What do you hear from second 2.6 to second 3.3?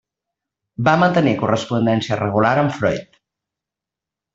amb Freud.